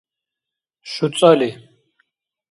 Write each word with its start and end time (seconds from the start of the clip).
шуцӀали 0.91 1.49